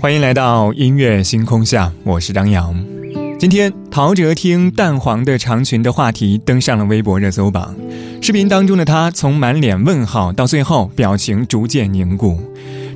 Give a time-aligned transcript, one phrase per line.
[0.00, 2.72] 欢迎来到音乐星空下，我是张扬。
[3.36, 7.74] 今天陶喆听淡黄的长裙的话题登上了微博热搜榜。
[8.22, 12.40] 视频当中的他从满脸问号到最后表情逐渐凝固。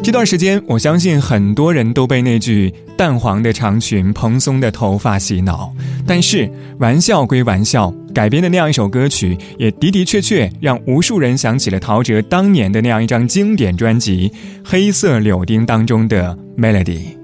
[0.00, 5.72] 这段时间，我相信很多人都被那句淡黄的长裙、蓬松的头发洗脑。
[6.06, 14.28] 但是玩笑归玩笑，改编的那样一首歌曲，也的的确确让无数人想起了陶喆当年的那样一张经典专辑
[14.64, 16.36] 《黑色柳丁》当中的。
[16.54, 17.16] Melody，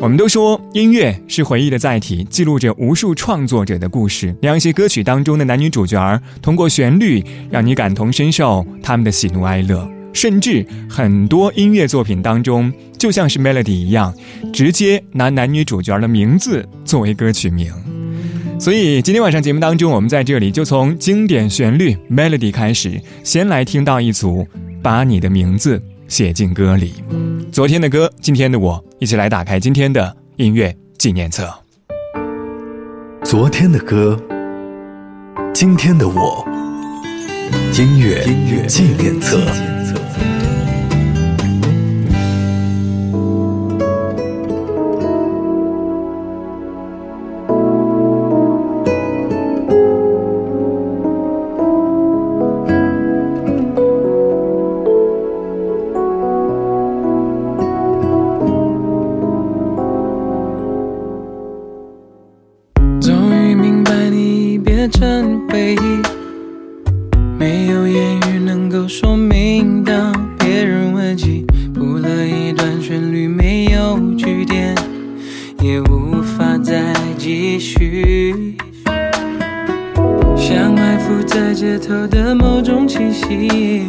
[0.00, 4.34] 我们都说音乐是回忆的载体，记录着无数创作者的故事。
[4.40, 14.14] 那样一些歌曲当中的男女主角通过旋律让你感同身受他们的喜怒哀乐，甚至很多音乐作品当中就像是 Melody 一样，
[14.50, 17.70] 直接拿男女主角的名字作为歌曲名。
[18.58, 24.46] 所以今天晚上节目当中，我们在这里就从经典旋律 Melody 开始，先来听到一组
[24.82, 25.82] 把你的名字。
[26.06, 26.92] 写进歌里，
[27.50, 31.52] 昨天的歌，今天的我，一起来打开今天的音乐纪念册。
[33.24, 34.20] 昨天的歌，
[35.54, 36.46] 今天的我，
[37.72, 38.22] 音乐
[38.68, 39.40] 纪念册。
[65.54, 66.02] 回忆
[67.38, 74.74] 没有言语能够说明当别人问起谱了一段旋律没有句点
[75.62, 78.56] 也无法再继续。
[80.36, 83.86] 像埋伏在街头的某种气息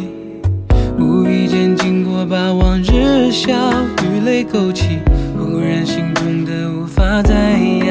[0.96, 3.52] 无意间经过把往日笑
[4.04, 5.00] 与泪勾起
[5.36, 7.85] 忽然心痛的无法再言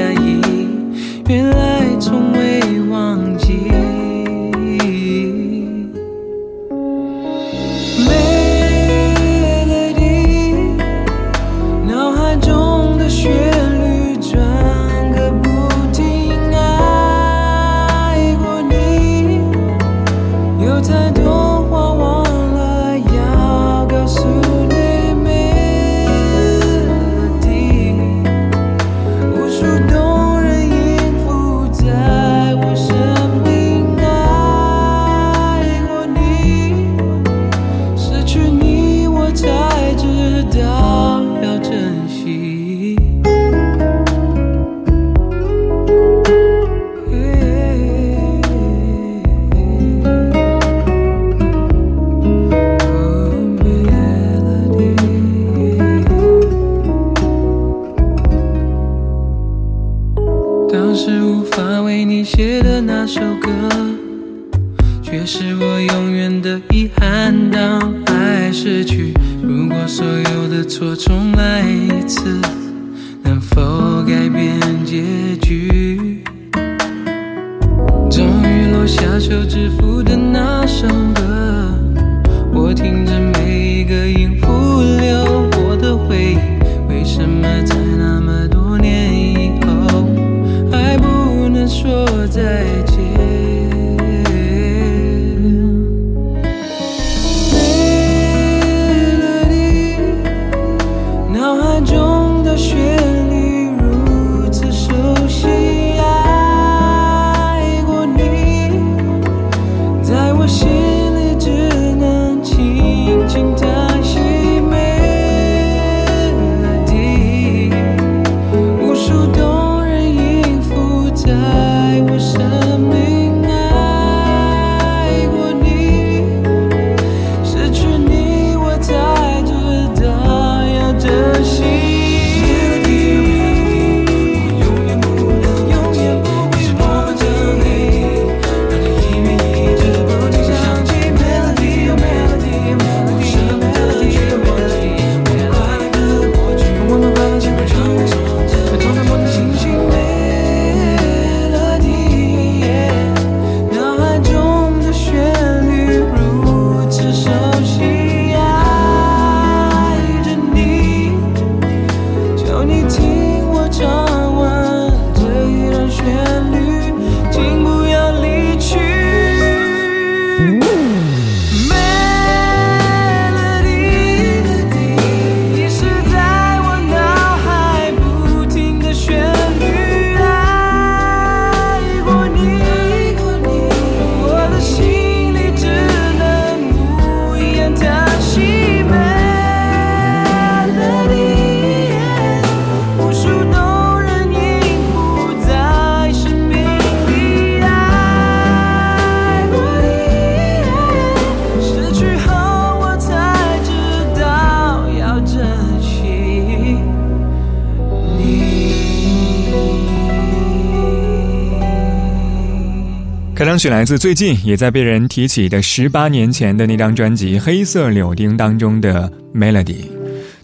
[213.65, 219.85] 是来自最近也在被人提起的十八年前的那张专辑《黑色柳丁》当中的 Melody。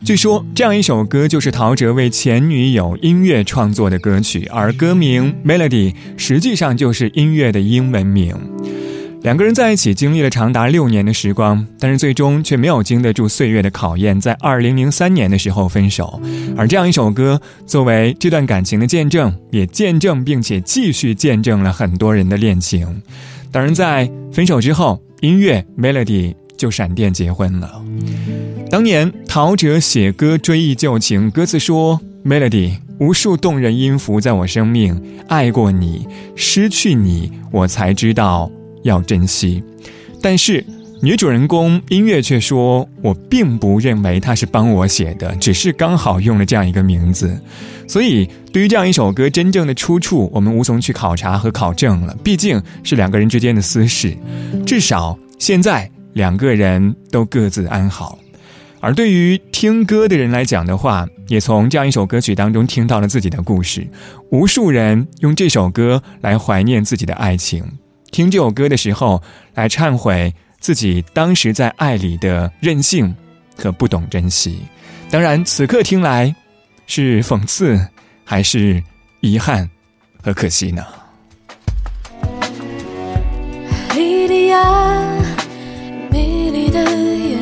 [0.04, 8.36] 据说这样一首歌就是陶喆为前女友音乐创作的歌曲，而歌名 Melody 实际上就是音乐的英文名。
[9.22, 16.20] 两个人在一起经历了长达六年的时光，但是最终却没有经得住岁月的考验，在二零零三年的时候分手。
[16.58, 23.04] 而这样一首歌作为这段感情的见证，也见证并且继续见证了很多人的恋情。
[23.52, 27.80] 当然，在分手之后，音乐 Melody 就闪电结婚了。
[28.72, 38.50] 当年陶喆写歌追忆旧情，歌词说：“Melody，无数动人音符在我生命，爱过你，失去你，我才知道。”
[38.84, 39.64] 要珍惜，
[40.22, 40.66] 但是
[41.02, 47.40] 女主人公音乐却说：“我并不认为他是帮我写的，只是刚好用了这样一个名字。”
[47.88, 52.16] 所以，对于这样一首歌真正的出处，我们无从去考察和考证了。
[52.24, 54.16] 毕竟是两个人之间的私事，
[54.66, 58.18] 至少现在两个人都各自安好。
[58.80, 63.86] 而对于听歌的人来讲的话，也从这样一首歌曲当中听到了自己的故事。
[64.30, 67.64] 无数人用这首歌来怀念自己的爱情。
[68.12, 69.24] 听这首歌的时候，
[69.56, 73.16] 来忏悔自己当时在爱里的任性
[73.58, 74.60] 和不懂珍惜。
[75.10, 76.36] 当然，此刻听来
[76.88, 77.88] 是讽刺，
[78.26, 78.84] 还是
[79.22, 79.70] 遗憾
[80.22, 80.86] 和可惜呢？
[83.96, 85.02] 莉莉亚，
[86.12, 87.40] 迷离的眼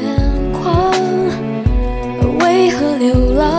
[0.54, 0.92] 眶，
[2.40, 3.59] 为何流浪？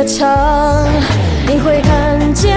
[0.00, 0.86] 谁而唱？
[1.46, 2.56] 你会看见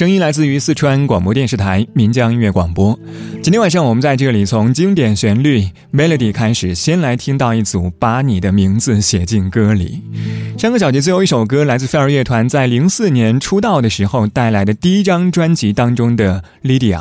[0.00, 2.98] 声音来自于四川广播电视台岷江音乐广播。
[3.42, 10.02] 今天晚上我们在这里从经典旋律 melody 开始，先来听到一组《把你的名字写进歌里》。
[10.58, 16.96] 上个小节最后一首歌来自飞儿乐团在零四年出道的时候带来的第一张专辑当中的《Lydia》。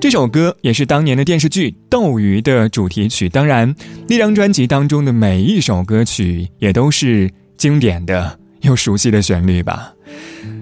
[0.00, 3.28] 这首歌也是当年的电视剧《斗鱼》的主题曲。
[3.28, 3.72] 当然，
[4.08, 8.36] 那张专辑当中的每一首歌曲也都是经典的。
[8.62, 9.92] 又熟悉的旋律吧。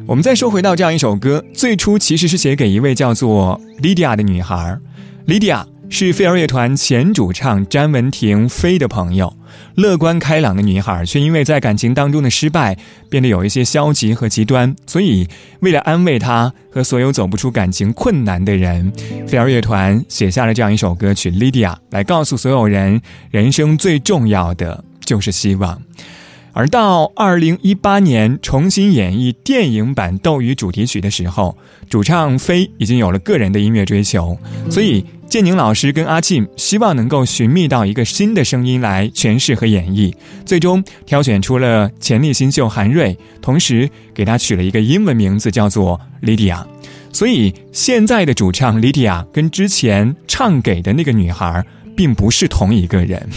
[0.06, 4.78] 我们再说回到这样一首歌，最初其实是写给一位叫做 Lydia 的女孩。
[5.26, 9.34] Lydia 是飞儿乐团前主唱詹雯婷飞的朋友，
[9.76, 12.76] 乐观开朗的女孩，却因为在感情当中的失败，
[13.08, 14.76] 变得有一些消极和极端。
[14.86, 15.26] 所以，
[15.60, 18.92] 为了安慰她和所有走不出感情困难的人，
[19.26, 25.80] 飞儿乐团写下了这样一首歌曲《Lydia》，来告诉所有人，人生最重要的就是希望。
[26.54, 31.56] 而到二零一八年重新演绎电影版《斗鱼》主题曲的时候，
[31.90, 34.38] 主唱飞已经有了个人的音乐追求，
[34.70, 40.14] 所以建宁老师跟阿庆希望能够寻觅到一个新的声音来诠释和演绎，
[40.46, 46.64] 最终挑选出了潜力新秀韩瑞，同时给他取了一个英文名字叫做 Lydia，
[47.12, 53.28] 所以现在的主唱 Lydia 跟之前唱给的那个女孩并不是同一个人。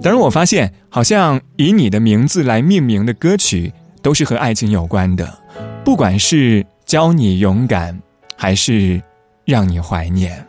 [0.00, 5.38] 当然，我发现好像以你的名字来命名的歌曲都是和爱情有关的，
[5.84, 8.00] 不管是教你勇敢，
[8.36, 9.02] 还是
[9.44, 10.46] 让你怀念。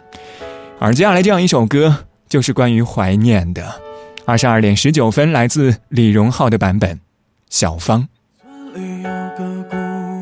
[0.80, 3.82] 而接下来这样一首歌就是关于怀念的。
[4.26, 6.96] 二十二点十九分，来自李荣浩的版本，
[7.50, 8.02] 《小芳》。
[8.72, 9.76] 村里有个姑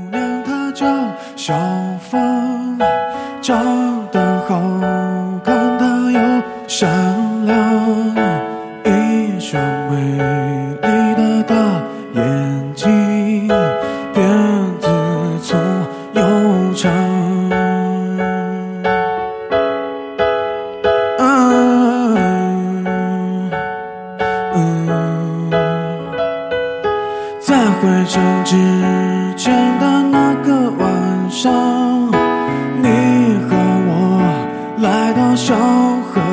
[0.09, 0.87] 娘，她叫
[1.35, 1.53] 小
[2.09, 2.79] 芳，
[3.41, 4.59] 长得好
[5.43, 6.19] 看，她又
[6.67, 7.36] 善
[35.37, 36.26] 守候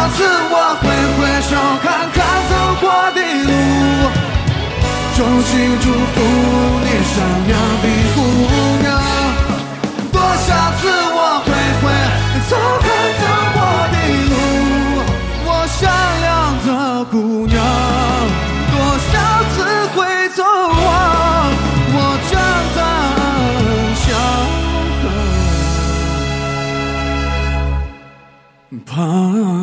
[0.00, 1.52] 多少次我挥挥手，
[1.82, 2.16] 看看
[2.48, 3.52] 走过的路，
[5.14, 6.16] 衷心祝福
[6.80, 7.14] 你善
[7.48, 7.52] 良
[7.82, 8.18] 的姑
[8.80, 8.88] 娘。
[10.10, 11.48] 多少次我挥
[11.82, 11.84] 挥
[12.48, 13.58] 手，看看走过
[13.92, 13.94] 的
[14.30, 14.32] 路，
[15.44, 15.78] 我善
[16.22, 16.26] 良
[16.64, 16.68] 的
[17.10, 17.14] 姑
[17.46, 17.54] 娘。
[18.72, 18.74] 多
[19.12, 19.12] 少
[19.52, 19.54] 次
[19.94, 19.98] 回
[20.34, 20.38] 头
[20.82, 20.82] 望，
[21.92, 21.96] 我
[22.30, 22.32] 站
[22.74, 22.78] 在
[24.00, 24.02] 小
[25.02, 25.04] 河
[28.86, 29.59] 旁。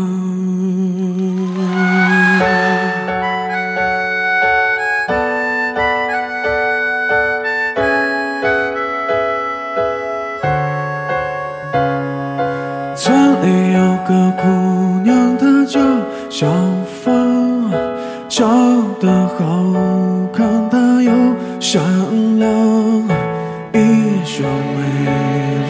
[14.07, 14.47] 个姑
[15.03, 15.79] 娘，她叫
[16.29, 16.47] 小
[17.03, 17.69] 芳，
[18.29, 18.47] 长
[19.01, 19.73] 得好
[20.31, 21.11] 看，她又
[21.59, 21.83] 善
[22.39, 22.49] 良，
[23.73, 24.79] 一双美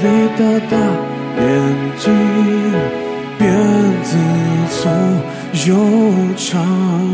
[0.03, 0.05] 丽
[0.37, 0.77] 的大
[1.39, 1.45] 眼
[1.97, 2.13] 睛，
[3.39, 3.41] 辫
[4.03, 4.15] 子
[4.69, 4.87] 粗
[5.67, 5.75] 又
[6.35, 7.06] 长。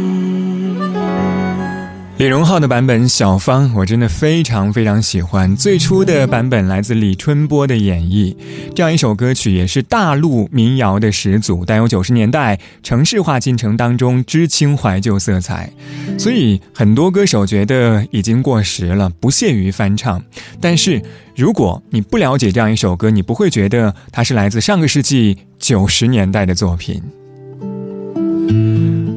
[2.24, 5.54] 李荣浩的版本《小芳》，我真的非常非常喜欢。
[5.58, 8.34] 最初的版本来自李春波的演绎，
[8.74, 15.70] 这样一首歌曲也是大陆民谣的始祖，带有九十年代城市化进程当中知青怀旧色彩。
[16.18, 20.24] 所以很多歌手觉得已经过时了，不屑于翻唱。
[20.62, 21.02] 但是
[21.36, 27.04] 如果你不了解这样一首歌，你不会觉得它是来自上个世纪九十年代的作品。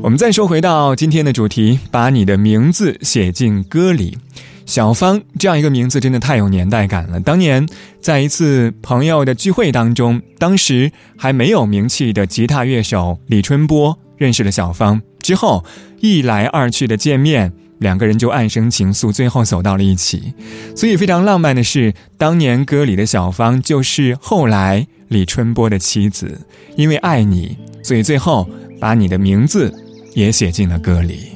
[0.03, 4.16] 我们再说回到今天的主题，把你的名字写进歌里。
[4.64, 7.20] 小芳这样一个名字真的太有年代感了。
[7.20, 7.64] 当年
[8.01, 15.64] 在一次朋友的聚会当中，当时还没有名气的吉他乐手李春波认识了小芳，之后
[16.01, 20.35] 一来二去的见面，两个人就暗生情愫，最后走到了一起。
[20.75, 26.40] 所以非常浪漫的是，当年歌里的小芳就是后来李春波的妻子，
[26.77, 29.73] 因为爱你，所以最后把你的名字。
[30.17, 31.29] 也写进了歌里。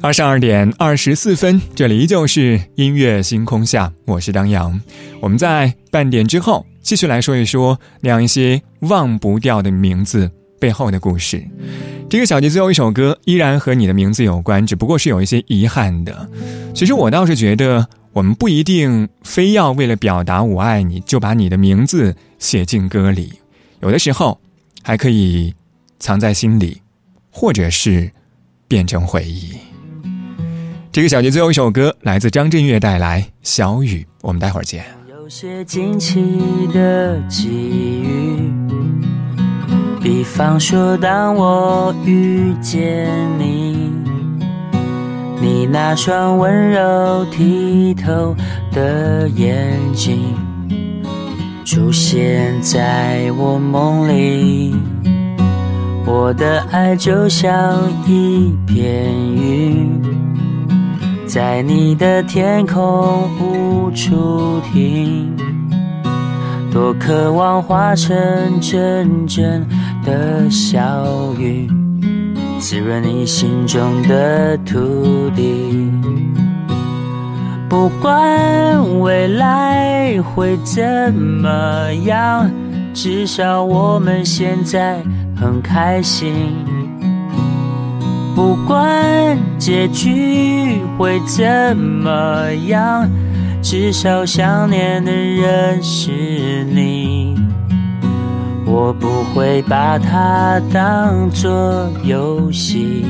[0.00, 4.80] 二十二点二十四分，这里依旧是音乐星空下，我是张扬。
[5.20, 11.44] 我们在半点之后继续来说一说那样一些忘不掉的名字背后的故事。
[12.08, 16.26] 这个小节最后一首歌依然和你的名字有关，只不过是有一些遗憾的。
[16.72, 23.39] 其实我倒是觉得，我们不一定非要为了表达我爱你，就把你的名字写进歌里。
[23.80, 24.38] 有的时候。
[24.82, 25.54] 还可以
[25.98, 26.80] 藏在心里，
[27.30, 28.10] 或者是
[28.66, 29.52] 变成回忆。
[30.90, 34.86] 这个小节最后一首歌来自张震岳带来《小雨》，我们待会儿见。
[35.10, 38.50] 有些惊奇的际遇，
[40.00, 43.06] 比方说当我遇见
[43.38, 43.92] 你，
[45.42, 48.34] 你那双温柔剔透
[48.72, 50.34] 的眼睛。
[51.72, 54.74] 出现在我梦里，
[56.04, 57.78] 我的爱就像
[58.08, 60.02] 一片云，
[61.28, 65.32] 在你的天空无处停。
[66.72, 68.12] 多渴望化成
[68.60, 69.64] 阵阵
[70.04, 71.70] 的小雨，
[72.58, 75.88] 滋润你心中的土地。
[77.70, 82.50] 不管未来会怎么样，
[82.92, 85.00] 至少我们现在
[85.36, 86.34] 很开心。
[88.34, 93.08] 不管结局会怎么样，
[93.62, 97.38] 至少想念的人是你。
[98.66, 103.06] 我不会把它当作游戏。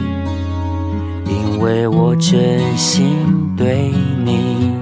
[1.27, 3.27] 因为我真心
[3.61, 3.93] 对
[4.25, 4.73] 你，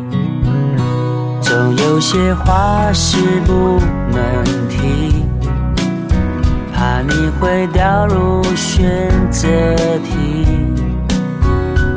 [1.41, 3.81] 总有些话是不
[4.12, 5.27] 能提，
[6.73, 9.49] 怕你会掉入选择
[10.05, 10.47] 题。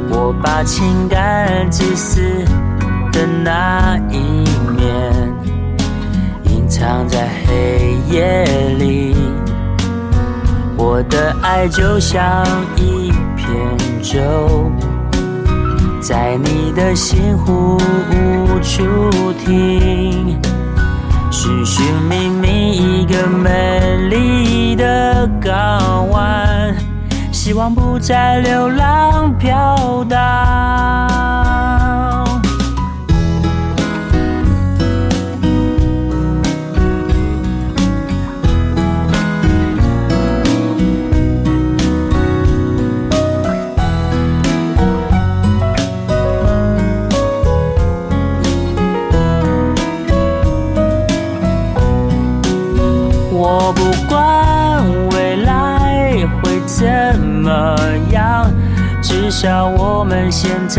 [0.09, 2.19] 我把情感自私
[3.11, 4.17] 的那一
[4.75, 5.13] 面
[6.45, 8.43] 隐藏在黑夜
[8.79, 9.15] 里，
[10.75, 12.43] 我的爱就像
[12.75, 13.47] 一片。
[14.01, 14.19] 舟
[16.01, 17.77] 在你的心湖
[18.09, 20.41] 无处停，
[21.29, 26.75] 寻寻觅觅一个美丽的港湾，
[27.31, 31.80] 希望不再流浪飘荡。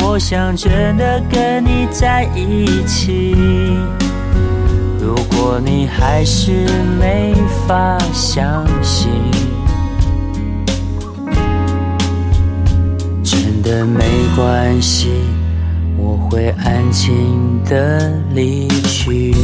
[0.00, 3.36] 我想真的跟你在一起。
[5.00, 6.52] 如果你还是
[6.98, 7.34] 没
[7.66, 9.10] 法相信，
[13.22, 15.10] 真的没关系，
[15.96, 19.34] 我会安静的离去。